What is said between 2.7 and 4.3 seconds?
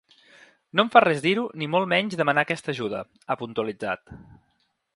ajuda”, ha puntualitzat.